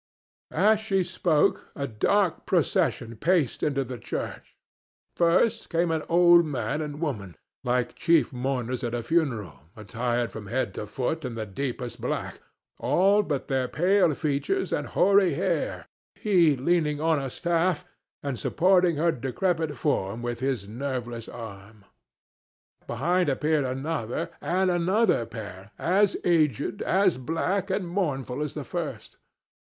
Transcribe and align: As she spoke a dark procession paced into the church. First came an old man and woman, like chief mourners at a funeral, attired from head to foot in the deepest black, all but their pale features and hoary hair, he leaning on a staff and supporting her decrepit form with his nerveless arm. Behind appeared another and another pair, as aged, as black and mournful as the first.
As 0.49 0.79
she 0.79 1.03
spoke 1.03 1.69
a 1.75 1.85
dark 1.85 2.47
procession 2.47 3.15
paced 3.17 3.61
into 3.61 3.83
the 3.83 3.99
church. 3.99 4.55
First 5.15 5.69
came 5.69 5.91
an 5.91 6.01
old 6.09 6.43
man 6.43 6.81
and 6.81 6.99
woman, 6.99 7.35
like 7.63 7.93
chief 7.93 8.33
mourners 8.33 8.83
at 8.83 8.95
a 8.95 9.03
funeral, 9.03 9.59
attired 9.75 10.31
from 10.31 10.47
head 10.47 10.73
to 10.73 10.87
foot 10.87 11.23
in 11.23 11.35
the 11.35 11.45
deepest 11.45 12.01
black, 12.01 12.39
all 12.79 13.21
but 13.21 13.47
their 13.47 13.67
pale 13.67 14.15
features 14.15 14.73
and 14.73 14.87
hoary 14.87 15.35
hair, 15.35 15.85
he 16.15 16.55
leaning 16.57 16.99
on 16.99 17.19
a 17.19 17.29
staff 17.29 17.85
and 18.23 18.39
supporting 18.39 18.95
her 18.95 19.11
decrepit 19.11 19.77
form 19.77 20.23
with 20.23 20.39
his 20.39 20.67
nerveless 20.67 21.29
arm. 21.29 21.85
Behind 22.87 23.29
appeared 23.29 23.65
another 23.65 24.31
and 24.41 24.71
another 24.71 25.27
pair, 25.27 25.69
as 25.77 26.17
aged, 26.25 26.81
as 26.81 27.19
black 27.19 27.69
and 27.69 27.87
mournful 27.87 28.41
as 28.41 28.55
the 28.55 28.63
first. 28.65 29.19